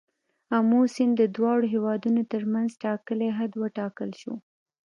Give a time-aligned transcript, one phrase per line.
[0.57, 4.33] آمو سیند د دواړو هیوادونو تر منځ ټاکلی حد وټاکل شو.